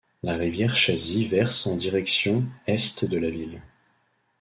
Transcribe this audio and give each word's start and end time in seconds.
La 0.23 0.33
rivière 0.35 0.75
Chazy 0.75 1.25
verse 1.27 1.67
en 1.67 1.75
direction 1.77 2.45
est 2.65 3.05
de 3.05 3.19
la 3.19 3.29
ville. 3.29 3.61